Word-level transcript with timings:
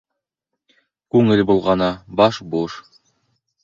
Күңел 1.17 1.45
болғана, 1.53 1.93
баш 2.23 2.45
буш. 2.57 2.85